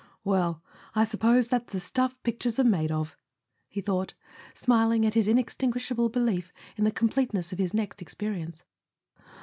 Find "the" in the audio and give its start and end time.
1.71-1.79, 6.85-6.91